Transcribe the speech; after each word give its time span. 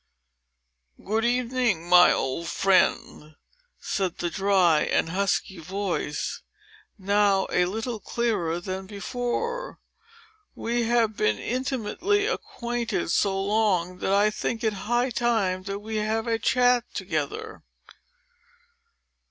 "Good 1.05 1.25
evening, 1.25 1.87
my 1.87 2.11
old 2.11 2.47
friend," 2.47 3.35
said 3.79 4.17
the 4.17 4.31
dry 4.31 4.81
and 4.81 5.09
husky 5.09 5.59
voice, 5.59 6.41
now 6.97 7.45
a 7.51 7.65
little 7.65 7.99
clearer 7.99 8.59
than 8.59 8.87
before. 8.87 9.79
"We 10.55 10.85
have 10.85 11.15
been 11.15 11.37
intimately 11.37 12.25
acquainted 12.25 13.11
so 13.11 13.39
long, 13.39 13.99
that 13.99 14.11
I 14.11 14.31
think 14.31 14.63
it 14.63 14.73
high 14.73 15.11
time 15.11 15.61
we 15.65 15.97
have 15.97 16.25
a 16.25 16.39
chat 16.39 16.83
together." 16.95 17.63